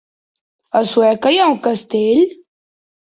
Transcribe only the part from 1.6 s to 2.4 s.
castell?